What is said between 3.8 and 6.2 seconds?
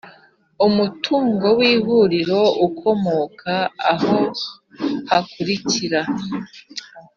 aha hakurikira